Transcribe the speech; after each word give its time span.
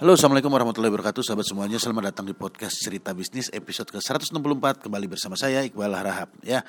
Halo 0.00 0.16
Assalamualaikum 0.16 0.48
warahmatullahi 0.48 0.96
wabarakatuh 0.96 1.20
Sahabat 1.20 1.44
semuanya. 1.44 1.76
Selamat 1.76 2.08
datang 2.08 2.24
di 2.24 2.32
podcast 2.32 2.72
Cerita 2.80 3.12
Bisnis 3.12 3.52
episode 3.52 3.92
ke-164. 3.92 4.88
Kembali 4.88 5.04
bersama 5.04 5.36
saya 5.36 5.60
Iqbal 5.60 5.92
Harahap 5.92 6.32
ya 6.40 6.64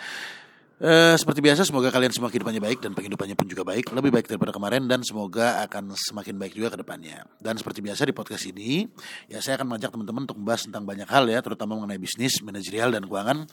Eh, 0.81 1.13
seperti 1.13 1.45
biasa 1.45 1.61
semoga 1.61 1.93
kalian 1.93 2.09
semua 2.09 2.33
kehidupannya 2.33 2.57
baik 2.57 2.81
dan 2.81 2.97
penghidupannya 2.97 3.37
pun 3.37 3.45
juga 3.45 3.61
baik 3.61 3.93
lebih 3.93 4.09
baik 4.17 4.25
daripada 4.25 4.49
kemarin 4.49 4.89
dan 4.89 5.05
semoga 5.05 5.61
akan 5.61 5.93
semakin 5.93 6.41
baik 6.41 6.57
juga 6.57 6.73
ke 6.73 6.81
depannya. 6.81 7.21
Dan 7.37 7.53
seperti 7.53 7.85
biasa 7.85 8.09
di 8.09 8.17
podcast 8.17 8.49
ini 8.49 8.89
ya 9.29 9.37
saya 9.45 9.61
akan 9.61 9.69
mengajak 9.69 9.93
teman-teman 9.93 10.25
untuk 10.25 10.41
membahas 10.41 10.65
tentang 10.65 10.81
banyak 10.81 11.05
hal 11.05 11.29
ya 11.29 11.37
terutama 11.45 11.77
mengenai 11.77 12.01
bisnis 12.01 12.41
manajerial 12.41 12.89
dan 12.97 13.05
keuangan. 13.05 13.45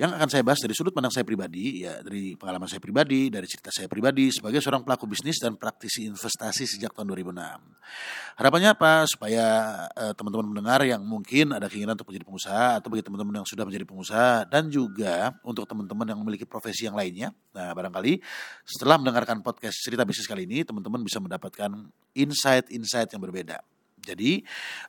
Yang 0.00 0.10
akan 0.16 0.28
saya 0.32 0.40
bahas 0.40 0.60
dari 0.64 0.72
sudut 0.72 0.96
pandang 0.96 1.12
saya 1.12 1.28
pribadi 1.28 1.84
ya 1.84 2.00
dari 2.00 2.32
pengalaman 2.40 2.64
saya 2.64 2.80
pribadi 2.80 3.28
dari 3.28 3.44
cerita 3.44 3.68
saya 3.68 3.84
pribadi 3.84 4.32
sebagai 4.32 4.64
seorang 4.64 4.80
pelaku 4.80 5.04
bisnis 5.04 5.36
dan 5.36 5.60
praktisi 5.60 6.08
investasi 6.08 6.64
sejak 6.64 6.96
tahun 6.96 7.12
2006 7.12 8.40
harapannya 8.40 8.72
apa? 8.72 9.04
Supaya 9.04 9.44
eh, 9.92 10.16
teman-teman 10.16 10.48
mendengar 10.48 10.80
yang 10.88 11.04
mungkin 11.04 11.52
ada 11.52 11.68
keinginan 11.68 11.92
untuk 11.92 12.08
menjadi 12.08 12.24
pengusaha 12.24 12.80
atau 12.80 12.88
bagi 12.88 13.04
teman-teman 13.04 13.44
yang 13.44 13.46
sudah 13.46 13.68
menjadi 13.68 13.84
pengusaha 13.84 14.48
dan 14.48 14.72
juga 14.72 15.36
untuk 15.44 15.68
teman-teman 15.68 16.08
yang 16.08 16.16
memiliki 16.24 16.48
profesi 16.48 16.69
profesi 16.70 16.86
yang 16.86 16.94
lainnya. 16.94 17.34
Nah, 17.50 17.74
barangkali 17.74 18.22
setelah 18.62 18.94
mendengarkan 18.94 19.42
podcast 19.42 19.82
cerita 19.82 20.06
bisnis 20.06 20.30
kali 20.30 20.46
ini, 20.46 20.62
teman-teman 20.62 21.02
bisa 21.02 21.18
mendapatkan 21.18 21.66
insight-insight 22.14 23.10
yang 23.10 23.18
berbeda. 23.18 23.58
Jadi 24.00 24.40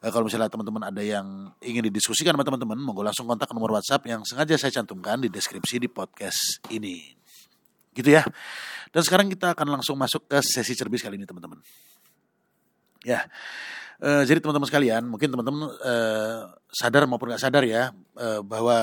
eh, 0.05 0.12
kalau 0.13 0.30
misalnya 0.30 0.48
teman-teman 0.48 0.94
ada 0.94 1.02
yang 1.02 1.49
ingin 1.57 1.90
didiskusikan 1.90 2.38
sama 2.38 2.45
teman-teman, 2.45 2.77
monggo 2.77 3.02
langsung 3.02 3.26
kontak 3.26 3.49
ke 3.49 3.57
nomor 3.57 3.73
WhatsApp 3.73 4.05
yang 4.05 4.21
sengaja 4.21 4.62
saya 4.62 4.77
cantumkan 4.77 5.26
di 5.26 5.34
deskripsi 5.34 5.81
di 5.81 5.90
podcast 5.90 6.62
ini. 6.70 7.17
Gitu 7.98 8.13
ya. 8.13 8.21
Dan 8.93 9.02
sekarang 9.02 9.27
kita 9.34 9.57
akan 9.57 9.82
langsung 9.82 9.98
masuk 9.98 10.29
ke 10.29 10.38
sesi 10.45 10.77
cerbis 10.77 11.02
kali 11.02 11.18
ini 11.18 11.26
teman-teman. 11.26 11.57
Ya. 13.02 13.26
Uh, 14.02 14.26
jadi 14.26 14.41
teman-teman 14.41 14.66
sekalian, 14.66 15.05
mungkin 15.05 15.30
teman-teman 15.30 15.78
uh, 15.78 16.50
sadar 16.73 17.05
maupun 17.05 17.30
nggak 17.30 17.38
sadar 17.38 17.62
ya 17.62 17.93
uh, 18.18 18.41
bahwa 18.41 18.74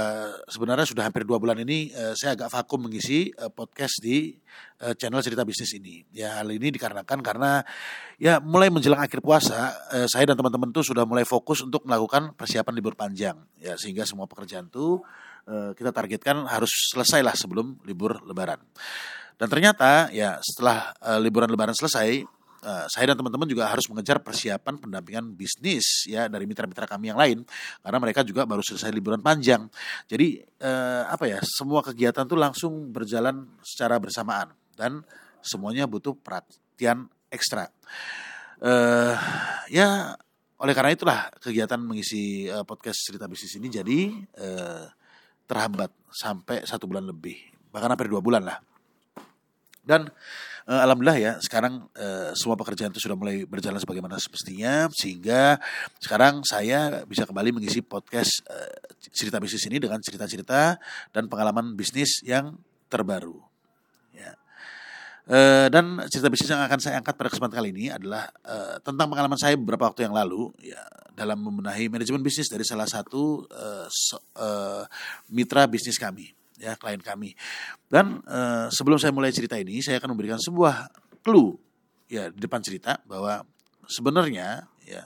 sebenarnya 0.46 0.86
sudah 0.86 1.10
hampir 1.10 1.26
dua 1.26 1.42
bulan 1.42 1.58
ini 1.58 1.90
uh, 1.90 2.14
saya 2.14 2.38
agak 2.38 2.54
vakum 2.54 2.86
mengisi 2.86 3.34
uh, 3.34 3.50
podcast 3.50 3.98
di 3.98 4.38
uh, 4.78 4.94
channel 4.94 5.18
cerita 5.18 5.42
bisnis 5.42 5.74
ini. 5.74 6.06
Ya 6.14 6.38
hal 6.38 6.46
ini 6.54 6.70
dikarenakan 6.70 7.18
karena 7.18 7.66
ya 8.14 8.38
mulai 8.38 8.70
menjelang 8.70 9.02
akhir 9.02 9.18
puasa 9.18 9.74
uh, 9.90 10.06
saya 10.06 10.22
dan 10.22 10.38
teman-teman 10.38 10.70
tuh 10.70 10.86
sudah 10.86 11.02
mulai 11.02 11.26
fokus 11.26 11.66
untuk 11.66 11.82
melakukan 11.82 12.38
persiapan 12.38 12.78
libur 12.78 12.94
panjang 12.94 13.34
ya 13.58 13.74
sehingga 13.74 14.06
semua 14.06 14.30
pekerjaan 14.30 14.70
tuh 14.70 15.02
uh, 15.50 15.74
kita 15.74 15.90
targetkan 15.90 16.46
harus 16.46 16.94
selesai 16.94 17.26
lah 17.26 17.34
sebelum 17.34 17.82
libur 17.82 18.22
lebaran. 18.22 18.62
Dan 19.34 19.50
ternyata 19.50 20.14
ya 20.14 20.38
setelah 20.46 20.94
uh, 21.02 21.18
liburan 21.18 21.50
lebaran 21.50 21.74
selesai 21.74 22.37
uh, 22.62 22.86
saya 22.90 23.12
dan 23.12 23.16
teman-teman 23.18 23.46
juga 23.46 23.68
harus 23.70 23.86
mengejar 23.90 24.22
persiapan 24.22 24.78
pendampingan 24.78 25.34
bisnis 25.34 26.06
ya 26.08 26.26
dari 26.26 26.44
mitra-mitra 26.44 26.86
kami 26.88 27.10
yang 27.12 27.18
lain 27.18 27.42
karena 27.82 27.98
mereka 27.98 28.20
juga 28.26 28.46
baru 28.48 28.62
selesai 28.64 28.90
liburan 28.90 29.22
panjang. 29.22 29.66
Jadi 30.06 30.42
uh, 30.62 31.10
apa 31.10 31.24
ya 31.26 31.38
semua 31.42 31.84
kegiatan 31.84 32.24
tuh 32.26 32.38
langsung 32.38 32.90
berjalan 32.90 33.46
secara 33.62 33.98
bersamaan 34.02 34.50
dan 34.74 35.02
semuanya 35.42 35.86
butuh 35.86 36.14
perhatian 36.18 37.06
ekstra. 37.30 37.70
Uh, 38.58 39.14
ya 39.70 40.18
oleh 40.58 40.74
karena 40.74 40.90
itulah 40.90 41.18
kegiatan 41.38 41.78
mengisi 41.78 42.50
uh, 42.50 42.66
podcast 42.66 43.06
cerita 43.06 43.30
bisnis 43.30 43.54
ini 43.62 43.70
jadi 43.70 43.98
uh, 44.42 44.84
terhambat 45.46 45.94
sampai 46.10 46.66
satu 46.66 46.90
bulan 46.90 47.06
lebih 47.06 47.38
bahkan 47.70 47.94
hampir 47.94 48.10
dua 48.10 48.18
bulan 48.18 48.42
lah 48.42 48.58
dan 49.88 50.12
uh, 50.68 50.80
alhamdulillah 50.84 51.16
ya 51.16 51.32
sekarang 51.40 51.88
uh, 51.96 52.36
semua 52.36 52.60
pekerjaan 52.60 52.92
itu 52.92 53.00
sudah 53.00 53.16
mulai 53.16 53.48
berjalan 53.48 53.80
sebagaimana 53.80 54.20
semestinya 54.20 54.92
sehingga 54.92 55.56
sekarang 55.96 56.44
saya 56.44 57.08
bisa 57.08 57.24
kembali 57.24 57.56
mengisi 57.56 57.80
podcast 57.80 58.44
uh, 58.52 58.76
cerita 59.08 59.40
bisnis 59.40 59.64
ini 59.64 59.80
dengan 59.80 60.04
cerita-cerita 60.04 60.76
dan 61.16 61.24
pengalaman 61.32 61.72
bisnis 61.72 62.20
yang 62.20 62.60
terbaru. 62.92 63.48
Uh, 65.28 65.68
dan 65.68 66.00
cerita 66.08 66.32
bisnis 66.32 66.48
yang 66.48 66.64
akan 66.64 66.80
saya 66.80 66.96
angkat 67.04 67.12
pada 67.12 67.28
kesempatan 67.28 67.60
kali 67.60 67.68
ini 67.68 67.92
adalah 67.92 68.32
uh, 68.48 68.80
tentang 68.80 69.12
pengalaman 69.12 69.36
saya 69.36 69.60
beberapa 69.60 69.84
waktu 69.84 70.08
yang 70.08 70.16
lalu 70.16 70.48
ya 70.56 70.80
dalam 71.12 71.44
membenahi 71.44 71.92
manajemen 71.92 72.24
bisnis 72.24 72.48
dari 72.48 72.64
salah 72.64 72.88
satu 72.88 73.44
uh, 73.52 73.84
so, 73.92 74.16
uh, 74.40 74.88
mitra 75.28 75.68
bisnis 75.68 76.00
kami 76.00 76.32
ya 76.58 76.74
klien 76.74 77.00
kami. 77.00 77.34
Dan 77.88 78.22
uh, 78.26 78.68
sebelum 78.68 78.98
saya 78.98 79.14
mulai 79.14 79.32
cerita 79.32 79.56
ini, 79.56 79.80
saya 79.80 80.02
akan 80.02 80.14
memberikan 80.14 80.38
sebuah 80.38 80.90
clue 81.22 81.56
ya 82.10 82.28
di 82.28 82.38
depan 82.38 82.60
cerita 82.60 83.00
bahwa 83.06 83.46
sebenarnya 83.88 84.68
ya 84.84 85.04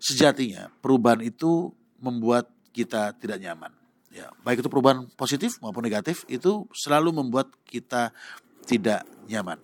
sejatinya 0.00 0.72
perubahan 0.82 1.22
itu 1.22 1.70
membuat 2.02 2.50
kita 2.74 3.14
tidak 3.16 3.38
nyaman. 3.38 3.72
Ya, 4.14 4.30
baik 4.46 4.62
itu 4.62 4.70
perubahan 4.70 5.10
positif 5.18 5.58
maupun 5.58 5.82
negatif 5.82 6.22
itu 6.30 6.70
selalu 6.70 7.10
membuat 7.10 7.50
kita 7.66 8.14
tidak 8.62 9.02
nyaman. 9.26 9.58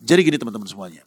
Jadi 0.00 0.20
gini 0.26 0.36
teman-teman 0.40 0.66
semuanya 0.66 1.04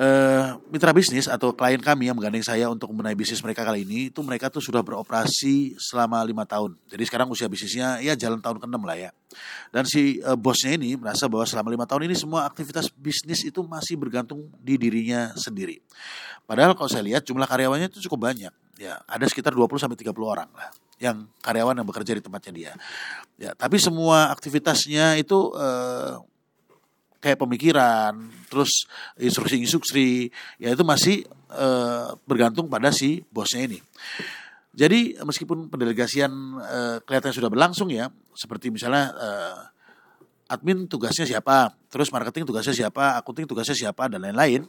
uh, 0.00 0.56
mitra 0.72 0.96
bisnis 0.96 1.28
atau 1.28 1.52
klien 1.52 1.78
kami 1.78 2.08
yang 2.08 2.16
menggandeng 2.16 2.42
saya 2.42 2.72
untuk 2.72 2.88
membenahi 2.90 3.12
bisnis 3.12 3.44
mereka 3.44 3.62
kali 3.62 3.84
ini 3.84 4.08
itu 4.08 4.24
mereka 4.24 4.48
tuh 4.48 4.64
sudah 4.64 4.80
beroperasi 4.80 5.76
selama 5.76 6.24
lima 6.24 6.48
tahun. 6.48 6.74
Jadi 6.88 7.02
sekarang 7.04 7.28
usia 7.28 7.46
bisnisnya 7.46 8.00
ya 8.00 8.16
jalan 8.16 8.40
tahun 8.40 8.58
ke-6 8.64 8.80
lah 8.80 8.96
ya. 8.96 9.10
Dan 9.68 9.84
si 9.84 10.18
uh, 10.24 10.34
bosnya 10.34 10.80
ini 10.80 10.96
merasa 10.96 11.28
bahwa 11.28 11.44
selama 11.44 11.68
lima 11.68 11.84
tahun 11.84 12.08
ini 12.08 12.16
semua 12.16 12.48
aktivitas 12.48 12.88
bisnis 12.96 13.44
itu 13.44 13.60
masih 13.60 14.00
bergantung 14.00 14.48
di 14.58 14.80
dirinya 14.80 15.36
sendiri. 15.36 15.84
Padahal 16.48 16.74
kalau 16.74 16.88
saya 16.90 17.04
lihat 17.04 17.22
jumlah 17.28 17.46
karyawannya 17.46 17.92
itu 17.92 18.02
cukup 18.08 18.32
banyak. 18.32 18.50
Ya, 18.80 18.96
ada 19.04 19.28
sekitar 19.28 19.52
20 19.52 19.76
sampai 19.76 20.00
30 20.00 20.16
orang 20.24 20.48
lah 20.56 20.72
yang 21.00 21.28
karyawan 21.44 21.76
yang 21.76 21.88
bekerja 21.88 22.16
di 22.16 22.22
tempatnya 22.24 22.52
dia. 22.52 22.72
Ya, 23.36 23.52
tapi 23.56 23.76
semua 23.76 24.32
aktivitasnya 24.32 25.20
itu 25.20 25.52
uh, 25.52 26.20
kayak 27.20 27.38
pemikiran, 27.38 28.16
terus 28.48 28.88
instruksi-instruksi, 29.20 30.32
ya 30.56 30.72
itu 30.72 30.82
masih 30.82 31.28
e, 31.52 31.68
bergantung 32.24 32.66
pada 32.66 32.88
si 32.90 33.20
bosnya 33.28 33.68
ini. 33.68 33.78
Jadi 34.72 35.20
meskipun 35.20 35.68
pendelegasian 35.68 36.32
e, 36.58 36.80
kelihatannya 37.04 37.36
sudah 37.36 37.52
berlangsung 37.52 37.92
ya, 37.92 38.08
seperti 38.32 38.72
misalnya 38.72 39.12
e, 39.12 39.28
admin 40.50 40.88
tugasnya 40.90 41.28
siapa, 41.28 41.76
terus 41.86 42.10
marketing 42.10 42.48
tugasnya 42.48 42.74
siapa, 42.74 43.20
akunting 43.20 43.46
tugasnya 43.46 43.76
siapa 43.76 44.10
dan 44.10 44.24
lain-lain. 44.24 44.66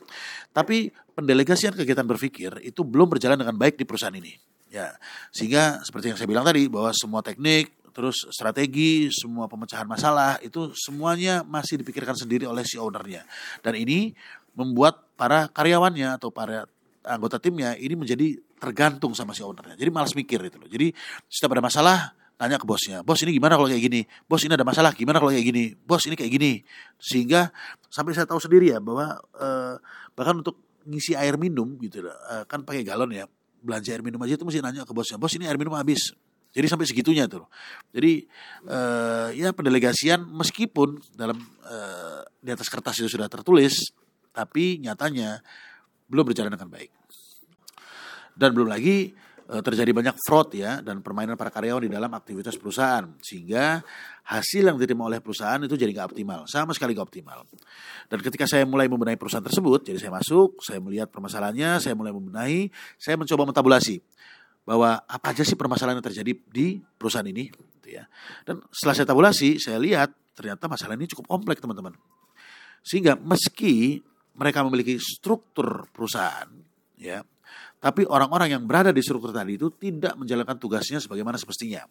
Tapi 0.54 0.94
pendelegasian 1.16 1.74
kegiatan 1.74 2.06
berpikir 2.06 2.62
itu 2.62 2.86
belum 2.86 3.18
berjalan 3.18 3.42
dengan 3.42 3.58
baik 3.58 3.80
di 3.80 3.88
perusahaan 3.88 4.14
ini. 4.14 4.38
Ya, 4.72 4.96
sehingga 5.36 5.84
seperti 5.84 6.14
yang 6.14 6.18
saya 6.22 6.30
bilang 6.32 6.48
tadi 6.48 6.72
bahwa 6.72 6.96
semua 6.96 7.20
teknik, 7.20 7.76
terus 7.92 8.28
strategi, 8.32 9.12
semua 9.12 9.46
pemecahan 9.48 9.86
masalah 9.86 10.40
itu 10.44 10.72
semuanya 10.74 11.44
masih 11.46 11.80
dipikirkan 11.80 12.16
sendiri 12.16 12.48
oleh 12.48 12.64
si 12.64 12.80
ownernya. 12.80 13.24
Dan 13.62 13.78
ini 13.78 14.16
membuat 14.56 15.12
para 15.16 15.48
karyawannya 15.48 16.18
atau 16.20 16.32
para 16.32 16.68
anggota 17.06 17.38
timnya 17.40 17.76
ini 17.78 17.96
menjadi 17.96 18.40
tergantung 18.62 19.16
sama 19.18 19.34
si 19.34 19.42
ownernya. 19.42 19.78
Jadi 19.78 19.90
malas 19.90 20.14
mikir 20.14 20.38
itu 20.44 20.58
loh. 20.62 20.70
Jadi 20.70 20.94
setiap 21.26 21.58
ada 21.58 21.64
masalah 21.66 21.98
tanya 22.42 22.58
ke 22.58 22.66
bosnya, 22.66 23.06
bos 23.06 23.22
ini 23.22 23.38
gimana 23.38 23.54
kalau 23.54 23.70
kayak 23.70 23.86
gini, 23.86 24.02
bos 24.26 24.42
ini 24.42 24.58
ada 24.58 24.66
masalah 24.66 24.98
gimana 24.98 25.22
kalau 25.22 25.30
kayak 25.30 25.46
gini, 25.46 25.78
bos 25.78 26.02
ini 26.10 26.18
kayak 26.18 26.34
gini, 26.34 26.66
sehingga 26.98 27.54
sampai 27.86 28.18
saya 28.18 28.26
tahu 28.26 28.42
sendiri 28.42 28.74
ya 28.74 28.82
bahwa 28.82 29.14
eh, 29.38 29.78
bahkan 30.18 30.42
untuk 30.42 30.58
ngisi 30.90 31.14
air 31.14 31.38
minum 31.38 31.78
gitu 31.78 32.02
loh, 32.02 32.18
eh, 32.34 32.42
kan 32.50 32.66
pakai 32.66 32.82
galon 32.82 33.14
ya, 33.14 33.30
belanja 33.62 33.94
air 33.94 34.02
minum 34.02 34.18
aja 34.26 34.42
itu 34.42 34.42
mesti 34.42 34.58
nanya 34.58 34.90
ke 34.90 34.94
bosnya, 34.98 35.22
bos 35.22 35.30
ini 35.38 35.46
air 35.46 35.54
minum 35.62 35.78
habis, 35.78 36.18
jadi 36.52 36.68
sampai 36.68 36.84
segitunya 36.84 37.32
tuh. 37.32 37.48
Jadi 37.96 38.28
uh, 38.68 39.32
ya 39.32 39.56
pendelegasian 39.56 40.28
meskipun 40.28 41.00
dalam 41.16 41.40
uh, 41.64 42.22
di 42.44 42.52
atas 42.52 42.68
kertas 42.68 43.00
itu 43.00 43.08
sudah 43.08 43.32
tertulis, 43.32 43.96
tapi 44.36 44.84
nyatanya 44.84 45.40
belum 46.12 46.28
berjalan 46.28 46.52
dengan 46.52 46.68
baik. 46.68 46.92
Dan 48.36 48.52
belum 48.52 48.68
lagi 48.68 49.16
uh, 49.48 49.64
terjadi 49.64 49.96
banyak 49.96 50.16
fraud 50.28 50.52
ya 50.52 50.84
dan 50.84 51.00
permainan 51.00 51.40
para 51.40 51.48
karyawan 51.56 51.88
di 51.88 51.92
dalam 51.92 52.12
aktivitas 52.12 52.60
perusahaan 52.60 53.08
sehingga 53.24 53.80
hasil 54.28 54.68
yang 54.68 54.76
diterima 54.76 55.08
oleh 55.08 55.24
perusahaan 55.24 55.60
itu 55.64 55.80
jadi 55.80 55.96
nggak 55.96 56.12
optimal, 56.12 56.52
sama 56.52 56.76
sekali 56.76 56.92
nggak 56.92 57.08
optimal. 57.08 57.48
Dan 58.12 58.20
ketika 58.20 58.44
saya 58.44 58.68
mulai 58.68 58.92
membenahi 58.92 59.16
perusahaan 59.16 59.44
tersebut, 59.44 59.88
jadi 59.88 60.04
saya 60.04 60.12
masuk, 60.12 60.60
saya 60.60 60.84
melihat 60.84 61.08
permasalahannya, 61.08 61.80
saya 61.80 61.96
mulai 61.96 62.12
membenahi, 62.12 62.68
saya 63.00 63.16
mencoba 63.16 63.48
mentabulasi 63.48 64.04
bahwa 64.64 65.02
apa 65.06 65.34
aja 65.34 65.42
sih 65.42 65.58
permasalahan 65.58 66.00
yang 66.00 66.08
terjadi 66.08 66.32
di 66.38 66.80
perusahaan 66.98 67.26
ini 67.26 67.50
gitu 67.82 67.90
ya. 67.90 68.06
Dan 68.46 68.62
setelah 68.70 68.96
saya 68.96 69.08
tabulasi, 69.10 69.58
saya 69.58 69.82
lihat 69.82 70.14
ternyata 70.38 70.70
masalah 70.70 70.96
ini 70.96 71.10
cukup 71.10 71.28
kompleks 71.28 71.60
teman-teman. 71.60 71.98
Sehingga 72.82 73.18
meski 73.18 74.02
mereka 74.38 74.66
memiliki 74.66 74.98
struktur 74.98 75.86
perusahaan 75.92 76.50
ya, 76.98 77.22
tapi 77.82 78.06
orang-orang 78.06 78.54
yang 78.54 78.64
berada 78.70 78.94
di 78.94 79.02
struktur 79.02 79.34
tadi 79.34 79.58
itu 79.58 79.74
tidak 79.74 80.14
menjalankan 80.14 80.58
tugasnya 80.62 81.02
sebagaimana 81.02 81.42
semestinya. 81.42 81.82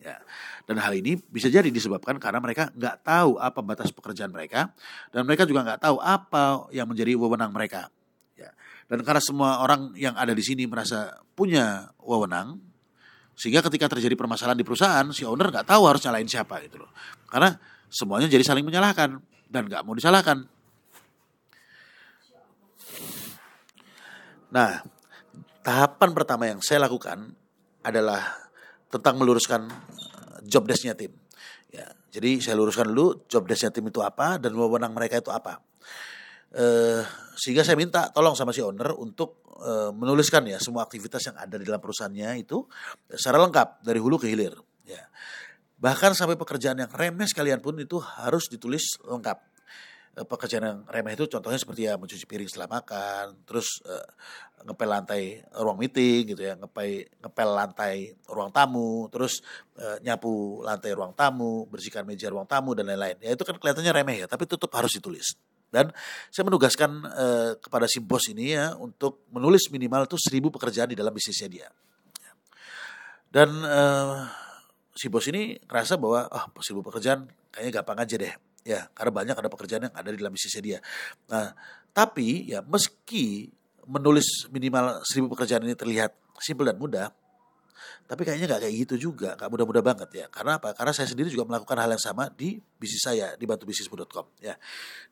Ya. 0.00 0.16
Dan 0.64 0.80
hal 0.80 0.96
ini 0.96 1.16
bisa 1.16 1.52
jadi 1.52 1.68
disebabkan 1.68 2.16
karena 2.16 2.40
mereka 2.40 2.72
nggak 2.72 3.04
tahu 3.04 3.36
apa 3.36 3.60
batas 3.60 3.92
pekerjaan 3.92 4.32
mereka 4.32 4.72
dan 5.12 5.28
mereka 5.28 5.44
juga 5.44 5.60
nggak 5.64 5.80
tahu 5.84 5.96
apa 6.00 6.68
yang 6.72 6.88
menjadi 6.88 7.16
wewenang 7.16 7.52
mereka. 7.52 7.92
Dan 8.90 9.06
karena 9.06 9.22
semua 9.22 9.62
orang 9.62 9.94
yang 9.94 10.18
ada 10.18 10.34
di 10.34 10.42
sini 10.42 10.66
merasa 10.66 11.22
punya 11.38 11.94
wewenang, 12.02 12.58
sehingga 13.38 13.62
ketika 13.70 13.86
terjadi 13.94 14.18
permasalahan 14.18 14.58
di 14.58 14.66
perusahaan, 14.66 15.06
si 15.14 15.22
owner 15.22 15.48
nggak 15.48 15.64
tahu 15.70 15.86
harus 15.86 16.02
nyalain 16.02 16.26
siapa 16.26 16.58
gitu 16.66 16.82
loh. 16.82 16.90
Karena 17.30 17.54
semuanya 17.86 18.26
jadi 18.26 18.42
saling 18.42 18.66
menyalahkan 18.66 19.22
dan 19.46 19.62
nggak 19.70 19.86
mau 19.86 19.94
disalahkan. 19.94 20.42
Nah, 24.50 24.82
tahapan 25.62 26.10
pertama 26.10 26.50
yang 26.50 26.58
saya 26.58 26.82
lakukan 26.82 27.30
adalah 27.86 28.50
tentang 28.90 29.22
meluruskan 29.22 29.70
eh, 29.70 30.38
job 30.50 30.66
desknya 30.66 30.98
tim. 30.98 31.14
Ya, 31.70 31.86
jadi 32.10 32.42
saya 32.42 32.58
luruskan 32.58 32.90
dulu 32.90 33.24
job 33.30 33.46
desknya 33.46 33.70
tim 33.70 33.86
itu 33.86 34.02
apa 34.02 34.42
dan 34.42 34.50
wewenang 34.58 34.90
mereka 34.90 35.22
itu 35.22 35.30
apa. 35.30 35.62
Uh, 36.50 37.06
sehingga 37.38 37.62
saya 37.62 37.78
minta 37.78 38.10
tolong 38.10 38.34
sama 38.34 38.50
si 38.50 38.58
owner 38.58 38.90
untuk 38.98 39.46
uh, 39.62 39.94
menuliskan 39.94 40.42
ya 40.50 40.58
semua 40.58 40.82
aktivitas 40.82 41.22
yang 41.30 41.38
ada 41.38 41.54
di 41.54 41.62
dalam 41.62 41.78
perusahaannya 41.78 42.42
itu 42.42 42.66
secara 43.06 43.38
lengkap 43.38 43.86
dari 43.86 44.02
hulu 44.02 44.18
ke 44.18 44.26
hilir. 44.26 44.58
Ya. 44.82 45.06
Bahkan 45.78 46.12
sampai 46.18 46.34
pekerjaan 46.34 46.76
yang 46.82 46.90
remeh 46.90 47.30
sekalian 47.30 47.62
pun 47.62 47.78
itu 47.78 48.02
harus 48.02 48.50
ditulis 48.50 48.98
lengkap. 49.06 49.38
Eh, 50.18 50.26
pekerjaan 50.26 50.64
yang 50.66 50.78
remeh 50.90 51.14
itu 51.14 51.30
contohnya 51.30 51.54
seperti 51.54 51.86
ya 51.86 51.94
mencuci 51.94 52.26
piring 52.26 52.50
setelah 52.50 52.82
makan, 52.82 53.46
terus 53.46 53.78
uh, 53.86 54.02
ngepel 54.66 54.90
lantai 54.90 55.38
ruang 55.54 55.78
meeting 55.78 56.34
gitu 56.34 56.42
ya, 56.50 56.58
ngepel 56.58 57.06
ngepel 57.22 57.48
lantai 57.54 58.18
ruang 58.26 58.50
tamu, 58.50 59.06
terus 59.06 59.38
uh, 59.78 60.02
nyapu 60.02 60.66
lantai 60.66 60.98
ruang 60.98 61.14
tamu, 61.14 61.70
bersihkan 61.70 62.02
meja 62.02 62.26
ruang 62.26 62.42
tamu 62.50 62.74
dan 62.74 62.90
lain-lain. 62.90 63.22
Ya 63.22 63.38
itu 63.38 63.46
kan 63.46 63.54
kelihatannya 63.54 63.92
remeh 63.94 64.16
ya, 64.20 64.26
tapi 64.26 64.50
tetap 64.50 64.74
harus 64.74 64.98
ditulis. 64.98 65.38
Dan 65.70 65.94
saya 66.34 66.44
menugaskan 66.50 66.90
uh, 67.06 67.50
kepada 67.62 67.86
si 67.86 68.02
bos 68.02 68.26
ini 68.26 68.58
ya 68.58 68.74
untuk 68.74 69.24
menulis 69.30 69.70
minimal 69.70 70.10
itu 70.10 70.18
seribu 70.18 70.50
pekerjaan 70.50 70.90
di 70.90 70.98
dalam 70.98 71.14
bisnisnya 71.14 71.46
dia. 71.46 71.68
Dan 73.30 73.62
uh, 73.62 74.26
si 74.90 75.06
bos 75.06 75.22
ini 75.30 75.54
ngerasa 75.62 75.94
bahwa 75.94 76.26
ah 76.26 76.50
oh, 76.50 76.62
seribu 76.62 76.82
pekerjaan 76.90 77.30
kayaknya 77.54 77.72
gampang 77.80 77.98
aja 78.02 78.16
deh 78.18 78.34
ya 78.66 78.90
karena 78.92 79.12
banyak 79.14 79.36
ada 79.38 79.48
pekerjaan 79.48 79.82
yang 79.88 79.94
ada 79.94 80.10
di 80.10 80.18
dalam 80.18 80.34
bisnisnya 80.34 80.62
dia. 80.62 80.78
Nah, 81.30 81.54
tapi 81.94 82.50
ya 82.50 82.60
meski 82.66 83.54
menulis 83.86 84.50
minimal 84.50 85.02
seribu 85.06 85.32
pekerjaan 85.38 85.62
ini 85.62 85.78
terlihat 85.78 86.14
simpel 86.42 86.66
dan 86.66 86.76
mudah, 86.78 87.14
tapi 88.04 88.22
kayaknya 88.26 88.46
nggak 88.50 88.62
kayak 88.66 88.74
gitu 88.86 88.94
juga, 89.10 89.34
nggak 89.36 89.48
mudah-mudah 89.48 89.82
banget 89.84 90.10
ya. 90.14 90.26
Karena 90.32 90.58
apa? 90.58 90.74
Karena 90.74 90.92
saya 90.94 91.08
sendiri 91.08 91.28
juga 91.30 91.46
melakukan 91.48 91.76
hal 91.78 91.90
yang 91.94 92.02
sama 92.02 92.28
di 92.32 92.58
bisnis 92.58 93.02
saya 93.02 93.34
di 93.36 93.44
bantubisnismu.com 93.44 94.40
ya. 94.42 94.54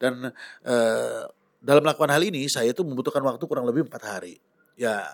Dan 0.01 0.29
eh, 0.67 1.23
dalam 1.59 1.83
melakukan 1.83 2.11
hal 2.15 2.23
ini 2.23 2.47
saya 2.47 2.71
itu 2.71 2.83
membutuhkan 2.87 3.23
waktu 3.25 3.45
kurang 3.49 3.67
lebih 3.67 3.87
empat 3.87 4.03
hari. 4.07 4.39
Ya 4.79 5.07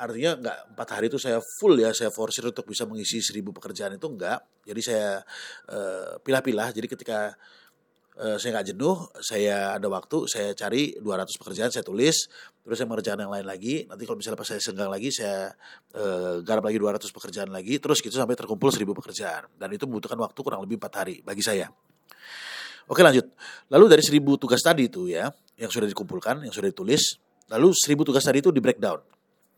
artinya 0.00 0.32
nggak 0.40 0.58
empat 0.72 0.88
hari 0.96 1.12
itu 1.12 1.20
saya 1.20 1.44
full 1.60 1.76
ya 1.76 1.92
saya 1.92 2.08
forsir 2.08 2.40
untuk 2.48 2.64
bisa 2.64 2.88
mengisi 2.88 3.20
seribu 3.20 3.52
pekerjaan 3.52 4.00
itu 4.00 4.08
enggak 4.08 4.40
jadi 4.64 4.80
saya 4.80 5.08
eh, 5.68 6.16
pilah-pilah 6.24 6.72
jadi 6.72 6.88
ketika 6.88 7.36
uh, 8.20 8.36
saya 8.36 8.60
nggak 8.60 8.76
jenuh, 8.76 8.96
saya 9.24 9.56
ada 9.80 9.88
waktu, 9.88 10.28
saya 10.28 10.52
cari 10.52 10.94
200 11.00 11.40
pekerjaan, 11.40 11.70
saya 11.72 11.80
tulis, 11.80 12.28
terus 12.60 12.76
saya 12.76 12.86
mengerjakan 12.86 13.24
yang 13.24 13.32
lain 13.32 13.46
lagi. 13.48 13.88
Nanti 13.88 14.04
kalau 14.04 14.20
misalnya 14.20 14.38
pas 14.38 14.48
saya 14.48 14.60
senggang 14.60 14.92
lagi, 14.92 15.08
saya 15.08 15.48
uh, 15.96 16.44
garap 16.44 16.68
lagi 16.68 16.76
200 16.76 17.08
pekerjaan 17.08 17.48
lagi, 17.48 17.80
terus 17.80 18.04
gitu 18.04 18.12
sampai 18.12 18.36
terkumpul 18.36 18.68
1000 18.68 18.84
pekerjaan. 18.92 19.48
Dan 19.56 19.68
itu 19.72 19.88
membutuhkan 19.88 20.20
waktu 20.20 20.38
kurang 20.44 20.60
lebih 20.62 20.76
4 20.76 21.00
hari 21.00 21.16
bagi 21.24 21.40
saya. 21.40 21.72
Oke 22.90 23.00
lanjut. 23.00 23.26
Lalu 23.72 23.84
dari 23.86 24.02
1000 24.04 24.20
tugas 24.36 24.60
tadi 24.60 24.90
itu 24.90 25.08
ya, 25.08 25.30
yang 25.56 25.70
sudah 25.72 25.88
dikumpulkan, 25.88 26.44
yang 26.44 26.52
sudah 26.52 26.68
ditulis, 26.68 27.16
lalu 27.48 27.72
1000 27.72 28.06
tugas 28.06 28.22
tadi 28.22 28.44
itu 28.44 28.52
di 28.52 28.60
breakdown, 28.60 29.00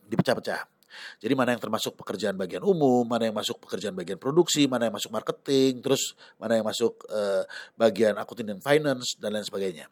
dipecah-pecah. 0.07 0.72
Jadi 1.21 1.33
mana 1.33 1.55
yang 1.55 1.61
termasuk 1.61 1.97
pekerjaan 1.97 2.35
bagian 2.35 2.63
umum, 2.65 3.05
mana 3.07 3.29
yang 3.29 3.35
masuk 3.35 3.61
pekerjaan 3.63 3.93
bagian 3.93 4.17
produksi, 4.17 4.65
mana 4.65 4.89
yang 4.89 4.95
masuk 4.95 5.11
marketing, 5.13 5.81
terus 5.83 6.17
mana 6.37 6.59
yang 6.59 6.65
masuk 6.67 7.03
uh, 7.09 7.43
bagian 7.77 8.17
akunting 8.17 8.49
dan 8.49 8.59
finance 8.59 9.15
dan 9.17 9.35
lain 9.35 9.45
sebagainya. 9.45 9.85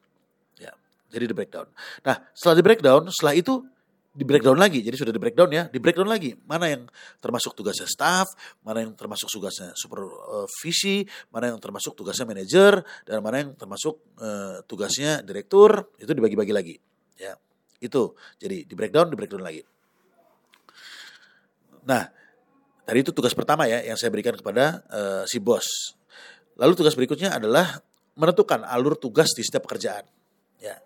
Ya, 0.57 0.71
jadi 1.09 1.29
di 1.29 1.35
breakdown. 1.35 1.67
Nah, 2.05 2.21
setelah 2.33 2.55
di 2.59 2.63
breakdown, 2.63 3.01
setelah 3.09 3.33
itu 3.37 3.63
di 4.11 4.27
breakdown 4.27 4.59
lagi. 4.59 4.83
Jadi 4.83 4.95
sudah 4.99 5.13
di 5.15 5.21
breakdown 5.23 5.49
ya, 5.55 5.63
di 5.71 5.79
breakdown 5.79 6.11
lagi. 6.11 6.35
Mana 6.43 6.67
yang 6.67 6.83
termasuk 7.23 7.55
tugasnya 7.55 7.87
staff, 7.87 8.27
mana 8.59 8.83
yang 8.83 8.91
termasuk 8.91 9.31
tugasnya 9.31 9.71
supervisi, 9.71 11.07
mana 11.31 11.55
yang 11.55 11.59
termasuk 11.63 11.95
tugasnya 11.95 12.27
manajer, 12.27 12.83
dan 13.07 13.23
mana 13.23 13.47
yang 13.47 13.51
termasuk 13.55 14.03
uh, 14.19 14.59
tugasnya 14.67 15.23
direktur, 15.23 15.95
itu 15.95 16.11
dibagi-bagi 16.11 16.51
lagi. 16.51 16.75
Ya, 17.15 17.39
itu. 17.79 18.11
Jadi 18.35 18.67
di 18.67 18.73
breakdown, 18.75 19.07
di 19.07 19.15
breakdown 19.15 19.43
lagi. 19.47 19.63
Nah, 21.85 22.09
tadi 22.85 23.01
itu 23.01 23.11
tugas 23.13 23.33
pertama 23.33 23.65
ya 23.65 23.81
yang 23.81 23.97
saya 23.97 24.13
berikan 24.13 24.35
kepada 24.37 24.85
uh, 24.89 25.23
si 25.25 25.41
bos. 25.41 25.95
Lalu 26.59 26.73
tugas 26.77 26.93
berikutnya 26.93 27.33
adalah 27.33 27.81
menentukan 28.13 28.61
alur 28.67 28.99
tugas 28.99 29.33
di 29.33 29.41
setiap 29.41 29.65
pekerjaan. 29.65 30.05
Ya. 30.59 30.77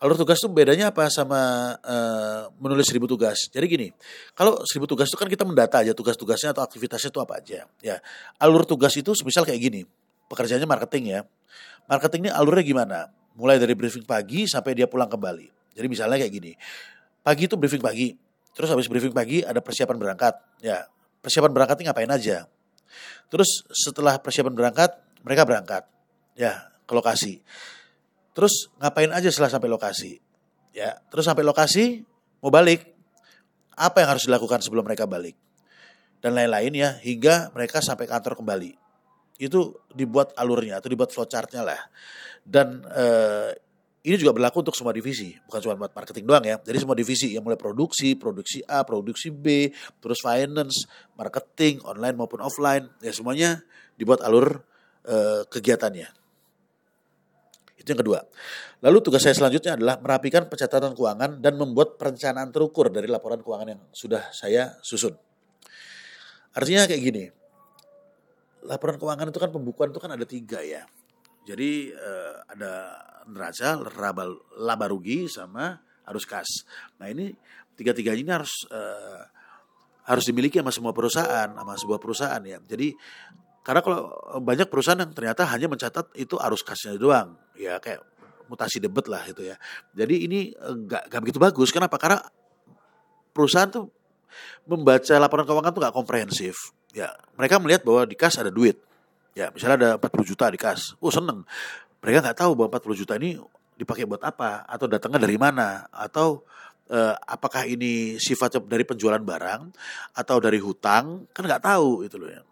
Alur 0.00 0.16
tugas 0.16 0.40
itu 0.40 0.48
bedanya 0.48 0.90
apa 0.90 1.06
sama 1.12 1.76
uh, 1.84 2.48
menulis 2.56 2.88
seribu 2.88 3.04
tugas? 3.04 3.52
Jadi 3.52 3.66
gini, 3.68 3.88
kalau 4.32 4.64
seribu 4.64 4.88
tugas 4.88 5.12
itu 5.12 5.18
kan 5.20 5.28
kita 5.28 5.44
mendata 5.44 5.84
aja 5.84 5.92
tugas-tugasnya 5.92 6.56
atau 6.56 6.64
aktivitasnya 6.64 7.12
itu 7.12 7.20
apa 7.20 7.38
aja. 7.38 7.68
Ya, 7.84 8.00
alur 8.40 8.64
tugas 8.64 8.96
itu 8.96 9.12
misal 9.22 9.44
kayak 9.44 9.60
gini, 9.60 9.80
pekerjaannya 10.32 10.64
marketing 10.64 11.04
ya. 11.14 11.20
Marketing 11.84 12.26
ini 12.26 12.30
alurnya 12.32 12.64
gimana? 12.64 12.98
Mulai 13.36 13.60
dari 13.60 13.76
briefing 13.76 14.08
pagi 14.08 14.48
sampai 14.48 14.72
dia 14.72 14.88
pulang 14.88 15.10
kembali. 15.10 15.76
Jadi 15.76 15.86
misalnya 15.86 16.16
kayak 16.16 16.32
gini, 16.32 16.52
pagi 17.20 17.44
itu 17.46 17.54
briefing 17.60 17.84
pagi, 17.84 18.16
Terus 18.54 18.68
habis 18.70 18.86
briefing 18.90 19.14
pagi 19.14 19.42
ada 19.46 19.62
persiapan 19.62 19.96
berangkat. 19.96 20.34
Ya, 20.60 20.90
persiapan 21.22 21.54
berangkat 21.54 21.80
ini 21.80 21.84
ngapain 21.90 22.10
aja? 22.10 22.50
Terus 23.30 23.62
setelah 23.70 24.18
persiapan 24.18 24.54
berangkat, 24.54 24.90
mereka 25.22 25.46
berangkat. 25.46 25.82
Ya, 26.34 26.70
ke 26.86 26.92
lokasi. 26.92 27.38
Terus 28.34 28.70
ngapain 28.82 29.10
aja 29.14 29.30
setelah 29.30 29.50
sampai 29.50 29.70
lokasi? 29.70 30.18
Ya, 30.74 30.98
terus 31.10 31.26
sampai 31.26 31.46
lokasi 31.46 32.02
mau 32.42 32.50
balik. 32.50 32.90
Apa 33.78 34.04
yang 34.04 34.18
harus 34.18 34.26
dilakukan 34.26 34.60
sebelum 34.60 34.84
mereka 34.84 35.06
balik? 35.06 35.38
Dan 36.20 36.36
lain-lain 36.36 36.74
ya, 36.74 36.90
hingga 37.00 37.48
mereka 37.54 37.80
sampai 37.80 38.04
kantor 38.04 38.36
kembali. 38.36 38.76
Itu 39.40 39.88
dibuat 39.88 40.36
alurnya 40.36 40.82
atau 40.82 40.92
dibuat 40.92 41.14
flowchartnya 41.14 41.64
lah. 41.64 41.80
Dan 42.44 42.84
eh, 42.92 43.56
ini 44.00 44.16
juga 44.16 44.32
berlaku 44.32 44.64
untuk 44.64 44.72
semua 44.72 44.96
divisi, 44.96 45.36
bukan 45.44 45.60
cuma 45.60 45.76
buat 45.76 45.92
marketing 45.92 46.24
doang 46.24 46.40
ya. 46.40 46.56
Jadi 46.56 46.78
semua 46.80 46.96
divisi 46.96 47.36
yang 47.36 47.44
mulai 47.44 47.60
produksi, 47.60 48.16
produksi 48.16 48.64
A, 48.64 48.80
produksi 48.80 49.28
B, 49.28 49.68
terus 50.00 50.24
finance, 50.24 50.88
marketing, 51.20 51.84
online 51.84 52.16
maupun 52.16 52.40
offline, 52.40 52.88
ya 53.04 53.12
semuanya 53.12 53.60
dibuat 54.00 54.24
alur 54.24 54.64
e, 55.04 55.44
kegiatannya. 55.52 56.08
Itu 57.76 57.92
yang 57.92 58.00
kedua. 58.00 58.24
Lalu 58.80 59.04
tugas 59.04 59.20
saya 59.20 59.36
selanjutnya 59.36 59.76
adalah 59.76 60.00
merapikan 60.00 60.48
pencatatan 60.48 60.96
keuangan 60.96 61.36
dan 61.44 61.60
membuat 61.60 62.00
perencanaan 62.00 62.48
terukur 62.48 62.88
dari 62.88 63.04
laporan 63.04 63.44
keuangan 63.44 63.68
yang 63.76 63.80
sudah 63.92 64.32
saya 64.32 64.80
susun. 64.80 65.12
Artinya 66.56 66.88
kayak 66.88 67.02
gini, 67.04 67.24
laporan 68.64 68.96
keuangan 68.96 69.28
itu 69.28 69.36
kan 69.36 69.52
pembukuan 69.52 69.92
itu 69.92 70.00
kan 70.00 70.16
ada 70.16 70.24
tiga 70.24 70.64
ya. 70.64 70.88
Jadi 71.50 71.90
uh, 71.90 72.46
ada 72.46 72.72
neraca, 73.26 73.82
laba, 73.98 74.24
laba 74.54 74.86
rugi 74.86 75.26
sama 75.26 75.82
arus 76.06 76.22
kas. 76.22 76.62
Nah 77.02 77.10
ini 77.10 77.34
tiga-tiganya 77.74 78.20
ini 78.22 78.30
harus 78.30 78.54
uh, 78.70 79.26
harus 80.06 80.24
dimiliki 80.30 80.62
sama 80.62 80.70
semua 80.70 80.92
perusahaan, 80.94 81.50
sama 81.50 81.74
sebuah 81.74 81.98
perusahaan 81.98 82.42
ya. 82.46 82.62
Jadi 82.62 82.94
karena 83.66 83.82
kalau 83.82 84.14
banyak 84.40 84.70
perusahaan 84.70 84.98
yang 84.98 85.10
ternyata 85.10 85.42
hanya 85.50 85.66
mencatat 85.66 86.14
itu 86.14 86.38
arus 86.38 86.62
kasnya 86.62 86.94
doang, 86.94 87.34
ya 87.58 87.82
kayak 87.82 88.02
mutasi 88.50 88.82
debit 88.82 89.06
lah 89.06 89.22
itu 89.26 89.46
ya. 89.46 89.58
Jadi 89.94 90.26
ini 90.26 90.54
nggak 90.54 91.10
nggak 91.10 91.20
begitu 91.22 91.38
bagus. 91.38 91.70
Kenapa? 91.70 91.98
Karena 91.98 92.18
perusahaan 93.30 93.70
tuh 93.70 93.90
membaca 94.66 95.14
laporan 95.18 95.46
keuangan 95.46 95.72
tuh 95.74 95.80
nggak 95.82 95.94
komprehensif. 95.94 96.56
Ya 96.90 97.14
mereka 97.38 97.62
melihat 97.62 97.86
bahwa 97.86 98.02
di 98.08 98.18
kas 98.18 98.34
ada 98.40 98.50
duit, 98.50 98.82
Ya 99.34 99.48
misalnya 99.54 99.76
ada 99.78 99.90
40 99.98 100.30
juta 100.34 100.50
di 100.50 100.58
kas. 100.58 100.94
Oh 100.98 101.12
seneng. 101.12 101.46
Mereka 102.02 102.24
nggak 102.24 102.38
tahu 102.38 102.52
bahwa 102.56 102.80
40 102.80 103.00
juta 103.04 103.14
ini 103.16 103.38
dipakai 103.78 104.04
buat 104.04 104.22
apa. 104.26 104.66
Atau 104.66 104.90
datangnya 104.90 105.22
dari 105.22 105.38
mana. 105.38 105.86
Atau 105.94 106.42
eh, 106.90 107.14
apakah 107.14 107.66
ini 107.66 108.18
sifatnya 108.18 108.62
dari 108.64 108.82
penjualan 108.82 109.22
barang. 109.22 109.62
Atau 110.18 110.36
dari 110.42 110.58
hutang. 110.58 111.30
Kan 111.30 111.42
nggak 111.46 111.62
tahu 111.62 112.04
itu 112.06 112.16
loh 112.18 112.30
ya. 112.30 112.42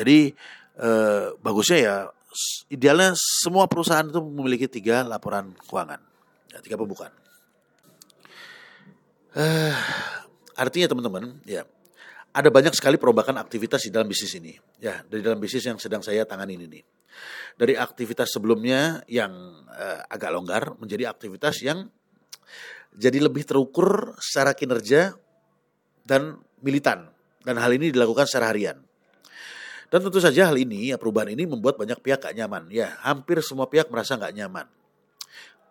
Jadi 0.00 0.32
eh, 0.80 1.26
bagusnya 1.42 1.78
ya 1.78 1.96
idealnya 2.70 3.12
semua 3.18 3.66
perusahaan 3.66 4.06
itu 4.06 4.22
memiliki 4.22 4.70
tiga 4.70 5.02
laporan 5.02 5.52
keuangan. 5.66 6.00
Ya, 6.50 6.58
tiga 6.62 6.78
pembukaan. 6.78 7.12
Eh, 9.30 9.74
artinya 10.58 10.90
teman-teman 10.90 11.38
ya 11.46 11.62
ada 12.30 12.48
banyak 12.48 12.74
sekali 12.74 12.94
perombakan 12.94 13.42
aktivitas 13.42 13.86
di 13.86 13.90
dalam 13.90 14.06
bisnis 14.06 14.38
ini. 14.38 14.54
Ya, 14.78 15.02
dari 15.06 15.22
dalam 15.22 15.42
bisnis 15.42 15.66
yang 15.66 15.78
sedang 15.82 16.02
saya 16.02 16.22
tangani 16.22 16.54
ini. 16.54 16.80
Dari 17.58 17.74
aktivitas 17.74 18.30
sebelumnya 18.30 19.02
yang 19.10 19.32
uh, 19.66 20.00
agak 20.06 20.30
longgar 20.30 20.78
menjadi 20.78 21.10
aktivitas 21.10 21.60
yang 21.66 21.90
jadi 22.94 23.18
lebih 23.22 23.42
terukur 23.46 24.14
secara 24.22 24.54
kinerja 24.54 25.14
dan 26.06 26.38
militan. 26.62 27.10
Dan 27.42 27.58
hal 27.58 27.72
ini 27.74 27.90
dilakukan 27.90 28.30
secara 28.30 28.54
harian. 28.54 28.78
Dan 29.90 30.06
tentu 30.06 30.22
saja 30.22 30.46
hal 30.46 30.54
ini, 30.54 30.94
ya 30.94 30.96
perubahan 31.02 31.34
ini 31.34 31.50
membuat 31.50 31.74
banyak 31.74 31.98
pihak 31.98 32.22
gak 32.22 32.34
nyaman. 32.38 32.70
Ya, 32.70 32.94
hampir 33.02 33.42
semua 33.42 33.66
pihak 33.66 33.90
merasa 33.90 34.14
gak 34.14 34.30
nyaman. 34.30 34.70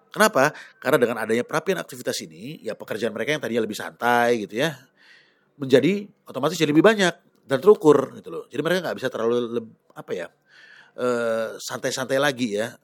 Kenapa? 0.09 0.51
Karena 0.81 0.97
dengan 0.99 1.17
adanya 1.23 1.45
perapian 1.45 1.79
aktivitas 1.79 2.19
ini, 2.25 2.59
ya 2.65 2.75
pekerjaan 2.75 3.15
mereka 3.15 3.37
yang 3.37 3.41
tadinya 3.45 3.63
lebih 3.63 3.77
santai 3.77 4.43
gitu 4.43 4.59
ya, 4.59 4.75
menjadi 5.59 6.07
otomatis 6.25 6.55
jadi 6.55 6.71
lebih 6.71 6.81
banyak 6.87 7.13
dan 7.45 7.57
terukur 7.59 8.15
gitu 8.15 8.31
loh. 8.31 8.43
Jadi 8.47 8.61
mereka 8.63 8.79
nggak 8.87 8.97
bisa 8.97 9.09
terlalu 9.11 9.67
apa 9.93 10.11
ya 10.15 10.27
santai 10.99 11.91
santai-santai 11.91 12.19
lagi 12.19 12.59
ya, 12.59 12.75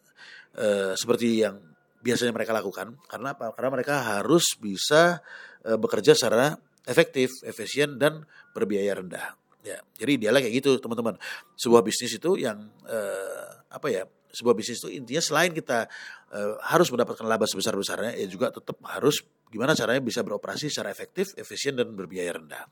uh, 0.56 0.94
seperti 0.96 1.44
yang 1.44 1.60
biasanya 2.00 2.32
mereka 2.32 2.56
lakukan. 2.56 2.96
Karena 3.10 3.36
apa? 3.36 3.52
Karena 3.52 3.70
mereka 3.76 3.96
harus 4.00 4.56
bisa 4.56 5.20
uh, 5.68 5.76
bekerja 5.76 6.16
secara 6.16 6.56
efektif, 6.88 7.34
efisien 7.44 7.98
dan 8.00 8.24
berbiaya 8.56 8.96
rendah. 8.96 9.36
Ya, 9.66 9.82
jadi 9.98 10.22
idealnya 10.22 10.46
kayak 10.46 10.56
gitu 10.62 10.78
teman-teman. 10.78 11.18
Sebuah 11.58 11.82
bisnis 11.82 12.14
itu 12.14 12.38
yang 12.38 12.70
uh, 12.86 13.66
apa 13.68 13.90
ya? 13.90 14.04
Sebuah 14.36 14.54
bisnis 14.54 14.84
itu 14.84 14.92
intinya 14.92 15.24
selain 15.24 15.56
kita 15.56 15.88
uh, 16.32 16.60
harus 16.62 16.92
mendapatkan 16.92 17.26
laba 17.26 17.48
sebesar-besarnya, 17.50 18.20
ya 18.20 18.28
juga 18.30 18.52
tetap 18.52 18.78
harus 18.86 19.24
gimana 19.50 19.78
caranya 19.78 20.02
bisa 20.02 20.22
beroperasi 20.26 20.68
secara 20.68 20.92
efektif, 20.92 21.34
efisien 21.38 21.78
dan 21.78 21.94
berbiaya 21.94 22.36
rendah. 22.36 22.66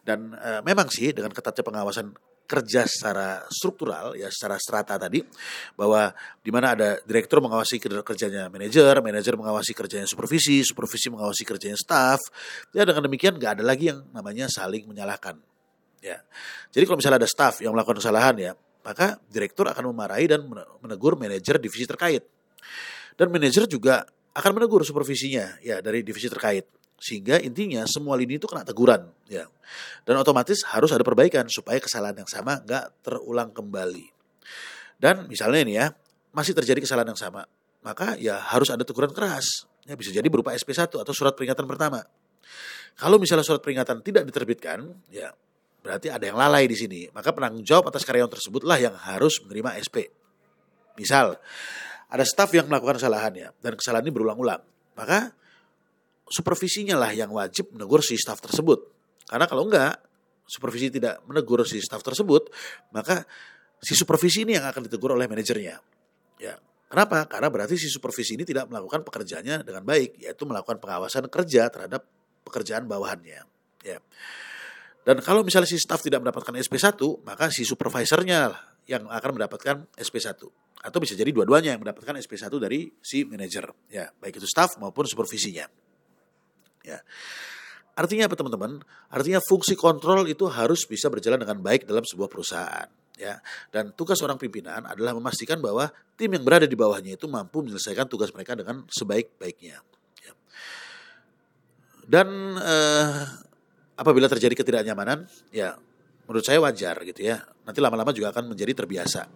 Dan 0.00 0.32
uh, 0.32 0.60
memang 0.64 0.88
sih 0.88 1.12
dengan 1.12 1.30
ketatnya 1.34 1.64
pengawasan 1.64 2.16
kerja 2.50 2.82
secara 2.82 3.46
struktural 3.46 4.18
ya 4.18 4.26
secara 4.26 4.58
strata 4.58 4.98
tadi 4.98 5.22
bahwa 5.78 6.10
di 6.42 6.50
mana 6.50 6.74
ada 6.74 6.98
direktur 7.06 7.38
mengawasi 7.38 7.78
kerjanya 7.78 8.50
manajer, 8.50 8.98
manajer 8.98 9.38
mengawasi 9.38 9.70
kerjanya 9.70 10.10
supervisi, 10.10 10.66
supervisi 10.66 11.14
mengawasi 11.14 11.46
kerjanya 11.46 11.78
staff. 11.78 12.18
Ya 12.74 12.82
dengan 12.82 13.06
demikian 13.06 13.38
nggak 13.38 13.62
ada 13.62 13.64
lagi 13.64 13.94
yang 13.94 14.02
namanya 14.10 14.50
saling 14.50 14.82
menyalahkan. 14.90 15.38
Ya. 16.02 16.26
Jadi 16.74 16.90
kalau 16.90 16.98
misalnya 16.98 17.22
ada 17.22 17.30
staff 17.30 17.62
yang 17.62 17.70
melakukan 17.70 18.02
kesalahan 18.02 18.34
ya, 18.34 18.52
maka 18.82 19.22
direktur 19.30 19.70
akan 19.70 19.94
memarahi 19.94 20.26
dan 20.26 20.42
menegur 20.82 21.14
manajer 21.14 21.62
divisi 21.62 21.86
terkait. 21.86 22.26
Dan 23.14 23.30
manajer 23.30 23.70
juga 23.70 24.08
akan 24.36 24.50
menegur 24.54 24.86
supervisinya 24.86 25.58
ya 25.62 25.82
dari 25.82 26.06
divisi 26.06 26.30
terkait. 26.30 26.66
Sehingga 27.00 27.40
intinya 27.40 27.88
semua 27.88 28.12
lini 28.20 28.36
itu 28.36 28.44
kena 28.44 28.60
teguran 28.60 29.08
ya. 29.24 29.48
Dan 30.04 30.20
otomatis 30.20 30.60
harus 30.68 30.92
ada 30.92 31.00
perbaikan 31.00 31.48
supaya 31.48 31.80
kesalahan 31.80 32.20
yang 32.20 32.28
sama 32.28 32.60
nggak 32.60 33.00
terulang 33.00 33.50
kembali. 33.56 34.04
Dan 35.00 35.24
misalnya 35.32 35.60
ini 35.64 35.74
ya, 35.80 35.88
masih 36.36 36.52
terjadi 36.52 36.84
kesalahan 36.84 37.16
yang 37.16 37.20
sama, 37.20 37.48
maka 37.80 38.20
ya 38.20 38.36
harus 38.36 38.68
ada 38.68 38.84
teguran 38.84 39.10
keras. 39.16 39.64
Ya 39.88 39.96
bisa 39.96 40.12
jadi 40.12 40.28
berupa 40.28 40.52
SP1 40.52 40.92
atau 40.92 41.14
surat 41.16 41.32
peringatan 41.32 41.64
pertama. 41.64 42.04
Kalau 43.00 43.16
misalnya 43.16 43.48
surat 43.48 43.64
peringatan 43.64 44.04
tidak 44.04 44.28
diterbitkan, 44.28 44.92
ya 45.08 45.32
berarti 45.80 46.12
ada 46.12 46.20
yang 46.20 46.36
lalai 46.36 46.68
di 46.68 46.76
sini. 46.76 47.08
Maka 47.16 47.32
penanggung 47.32 47.64
jawab 47.64 47.88
atas 47.88 48.04
karyawan 48.04 48.28
tersebutlah 48.28 48.76
yang 48.76 48.92
harus 48.92 49.40
menerima 49.40 49.80
SP. 49.80 50.12
Misal, 51.00 51.40
ada 52.10 52.24
staf 52.26 52.50
yang 52.50 52.66
melakukan 52.66 52.98
kesalahan 52.98 53.32
ya, 53.32 53.48
dan 53.62 53.78
kesalahan 53.78 54.02
ini 54.02 54.12
berulang-ulang. 54.12 54.60
Maka 54.98 55.30
supervisinya 56.26 56.98
lah 56.98 57.14
yang 57.14 57.30
wajib 57.30 57.70
menegur 57.70 58.02
si 58.02 58.18
staf 58.18 58.42
tersebut. 58.42 58.82
Karena 59.30 59.46
kalau 59.46 59.70
enggak, 59.70 60.02
supervisi 60.50 60.90
tidak 60.90 61.22
menegur 61.30 61.62
si 61.62 61.78
staf 61.78 62.02
tersebut, 62.02 62.50
maka 62.90 63.22
si 63.78 63.94
supervisi 63.94 64.42
ini 64.42 64.58
yang 64.58 64.66
akan 64.66 64.90
ditegur 64.90 65.14
oleh 65.14 65.30
manajernya. 65.30 65.78
Ya. 66.42 66.58
Kenapa? 66.90 67.22
Karena 67.30 67.46
berarti 67.46 67.78
si 67.78 67.86
supervisi 67.86 68.34
ini 68.34 68.42
tidak 68.42 68.66
melakukan 68.66 69.06
pekerjaannya 69.06 69.62
dengan 69.62 69.86
baik, 69.86 70.18
yaitu 70.18 70.42
melakukan 70.42 70.82
pengawasan 70.82 71.30
kerja 71.30 71.70
terhadap 71.70 72.02
pekerjaan 72.42 72.90
bawahannya. 72.90 73.46
Ya. 73.86 74.02
Dan 75.06 75.22
kalau 75.22 75.46
misalnya 75.46 75.70
si 75.70 75.78
staff 75.78 76.02
tidak 76.02 76.20
mendapatkan 76.26 76.50
SP1, 76.60 76.98
maka 77.22 77.48
si 77.54 77.62
supervisornya 77.62 78.52
yang 78.88 79.08
akan 79.08 79.30
mendapatkan 79.36 79.88
SP1. 79.96 80.40
Atau 80.80 80.98
bisa 81.00 81.12
jadi 81.12 81.28
dua-duanya 81.28 81.76
yang 81.76 81.80
mendapatkan 81.84 82.16
SP1 82.16 82.48
dari 82.56 82.88
si 83.04 83.28
manajer. 83.28 83.68
Ya, 83.92 84.08
baik 84.16 84.40
itu 84.40 84.48
staff 84.48 84.80
maupun 84.80 85.04
supervisinya. 85.04 85.68
Ya. 86.80 87.04
Artinya 87.92 88.32
apa 88.32 88.36
teman-teman? 88.38 88.80
Artinya 89.12 89.44
fungsi 89.44 89.76
kontrol 89.76 90.24
itu 90.24 90.48
harus 90.48 90.88
bisa 90.88 91.12
berjalan 91.12 91.36
dengan 91.36 91.60
baik 91.60 91.84
dalam 91.84 92.00
sebuah 92.06 92.32
perusahaan. 92.32 92.88
Ya, 93.20 93.36
dan 93.68 93.92
tugas 93.92 94.16
orang 94.24 94.40
pimpinan 94.40 94.88
adalah 94.88 95.12
memastikan 95.12 95.60
bahwa 95.60 95.92
tim 96.16 96.32
yang 96.32 96.40
berada 96.40 96.64
di 96.64 96.72
bawahnya 96.72 97.20
itu 97.20 97.28
mampu 97.28 97.60
menyelesaikan 97.60 98.08
tugas 98.08 98.32
mereka 98.32 98.56
dengan 98.56 98.88
sebaik-baiknya. 98.88 99.76
Ya. 100.24 100.32
Dan 102.08 102.56
eh, 102.56 103.12
apabila 104.00 104.24
terjadi 104.24 104.56
ketidaknyamanan, 104.56 105.28
ya 105.52 105.76
menurut 106.30 106.46
saya 106.46 106.62
wajar 106.62 106.94
gitu 107.02 107.26
ya. 107.26 107.42
Nanti 107.66 107.82
lama-lama 107.82 108.14
juga 108.14 108.30
akan 108.30 108.54
menjadi 108.54 108.70
terbiasa. 108.70 109.26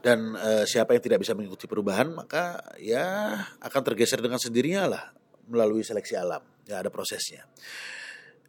Dan 0.00 0.32
e, 0.32 0.64
siapa 0.64 0.96
yang 0.96 1.04
tidak 1.04 1.20
bisa 1.20 1.36
mengikuti 1.36 1.68
perubahan 1.68 2.08
maka 2.16 2.64
ya 2.80 3.36
akan 3.60 3.80
tergeser 3.84 4.24
dengan 4.24 4.40
sendirinya 4.40 4.88
lah 4.88 5.04
melalui 5.52 5.84
seleksi 5.84 6.16
alam. 6.16 6.40
Ya 6.64 6.80
ada 6.80 6.88
prosesnya. 6.88 7.44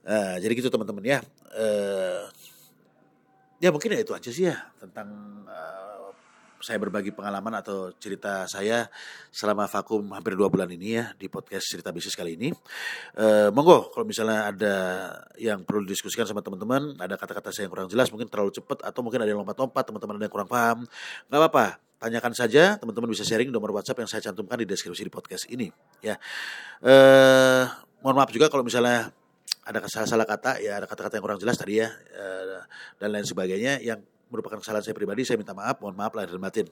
Nah, 0.07 0.39
jadi 0.39 0.55
gitu 0.55 0.71
teman-teman 0.71 1.03
ya. 1.03 1.19
E, 1.51 1.67
ya 3.59 3.75
mungkin 3.75 3.91
ya 3.91 3.99
itu 3.99 4.15
aja 4.15 4.31
sih 4.31 4.47
ya 4.47 4.71
tentang 4.79 5.43
saya 6.59 6.77
berbagi 6.79 7.11
pengalaman 7.11 7.59
atau 7.59 7.91
cerita 7.99 8.47
saya 8.47 8.87
selama 9.29 9.67
vakum 9.67 10.01
hampir 10.15 10.35
dua 10.35 10.47
bulan 10.47 10.69
ini 10.71 10.99
ya 10.99 11.11
di 11.15 11.27
podcast 11.27 11.67
cerita 11.67 11.91
bisnis 11.91 12.15
kali 12.15 12.39
ini. 12.39 12.49
E, 13.15 13.51
monggo 13.51 13.91
kalau 13.91 14.07
misalnya 14.07 14.51
ada 14.51 14.75
yang 15.35 15.63
perlu 15.67 15.83
didiskusikan 15.83 16.23
sama 16.23 16.39
teman-teman, 16.39 16.95
ada 16.97 17.15
kata-kata 17.19 17.51
saya 17.51 17.67
yang 17.67 17.73
kurang 17.73 17.89
jelas, 17.91 18.07
mungkin 18.11 18.31
terlalu 18.31 18.55
cepat 18.55 18.83
atau 18.83 19.01
mungkin 19.03 19.19
ada 19.23 19.29
yang 19.29 19.41
lompat-lompat, 19.43 19.83
teman-teman 19.83 20.15
ada 20.19 20.25
yang 20.27 20.33
kurang 20.33 20.49
paham, 20.49 20.77
nggak 21.29 21.39
apa-apa. 21.39 21.67
Tanyakan 21.95 22.33
saja, 22.35 22.75
teman-teman 22.75 23.09
bisa 23.11 23.23
sharing 23.23 23.49
nomor 23.49 23.71
WhatsApp 23.71 24.03
yang 24.03 24.09
saya 24.11 24.21
cantumkan 24.29 24.59
di 24.59 24.67
deskripsi 24.67 25.07
di 25.07 25.11
podcast 25.11 25.47
ini. 25.47 25.71
Ya, 26.03 26.19
e, 26.83 26.93
mohon 28.03 28.15
maaf 28.19 28.31
juga 28.31 28.51
kalau 28.51 28.67
misalnya 28.67 29.11
ada 29.65 29.81
salah-salah 29.89 30.29
kata, 30.29 30.61
ya 30.61 30.77
ada 30.77 30.85
kata-kata 30.85 31.17
yang 31.17 31.25
kurang 31.25 31.39
jelas 31.41 31.57
tadi 31.57 31.81
ya, 31.81 31.89
e, 32.13 32.25
dan 33.01 33.09
lain 33.09 33.25
sebagainya 33.25 33.81
yang 33.81 33.99
merupakan 34.31 34.57
kesalahan 34.59 34.83
saya 34.83 34.95
pribadi, 34.97 35.21
saya 35.23 35.37
minta 35.37 35.53
maaf, 35.53 35.77
mohon 35.81 35.95
maaf 35.95 36.13
lahir 36.17 36.33
dan 36.33 36.41
batin. 36.41 36.65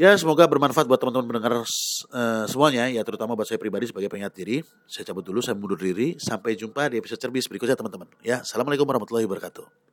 Ya 0.00 0.16
semoga 0.16 0.48
bermanfaat 0.48 0.88
buat 0.88 0.98
teman-teman 0.98 1.28
pendengar 1.28 1.62
uh, 1.62 2.44
semuanya, 2.48 2.88
ya 2.88 3.02
terutama 3.04 3.36
buat 3.36 3.46
saya 3.46 3.60
pribadi 3.60 3.88
sebagai 3.88 4.08
pengingat 4.08 4.34
diri. 4.34 4.64
Saya 4.88 5.06
cabut 5.12 5.22
dulu, 5.22 5.44
saya 5.44 5.54
mundur 5.54 5.78
diri. 5.78 6.16
Sampai 6.16 6.56
jumpa 6.56 6.88
di 6.88 6.98
episode 6.98 7.20
cerbis 7.20 7.46
berikutnya 7.46 7.76
teman-teman. 7.76 8.08
Ya, 8.24 8.40
assalamualaikum 8.40 8.88
warahmatullahi 8.88 9.28
wabarakatuh. 9.28 9.91